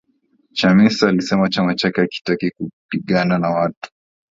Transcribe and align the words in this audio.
Chamisa 0.53 1.09
alisema 1.09 1.49
chama 1.49 1.75
chake 1.75 2.01
hakitaki 2.01 2.51
kupigana 2.51 3.37
na 3.39 3.49
watu 3.49 3.91